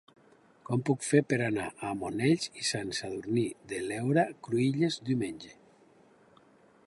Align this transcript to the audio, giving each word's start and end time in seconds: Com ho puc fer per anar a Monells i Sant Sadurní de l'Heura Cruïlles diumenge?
Com 0.67 0.79
ho 0.79 0.85
puc 0.89 1.03
fer 1.07 1.19
per 1.33 1.37
anar 1.47 1.65
a 1.87 1.91
Monells 1.99 2.47
i 2.63 2.65
Sant 2.71 2.95
Sadurní 3.01 3.45
de 3.73 3.83
l'Heura 3.91 4.25
Cruïlles 4.47 4.99
diumenge? 5.11 5.53